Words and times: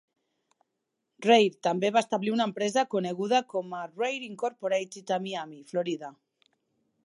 Rare 1.25 1.59
també 1.67 1.91
va 1.97 2.01
establir 2.05 2.33
una 2.37 2.47
empresa 2.49 2.85
coneguda 2.95 3.43
com 3.53 3.77
Rare, 3.83 4.27
Incorporated 4.31 5.17
a 5.19 5.23
Miami, 5.27 5.63
Florida. 5.73 6.15